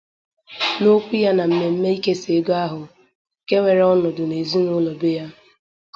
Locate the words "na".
1.37-1.45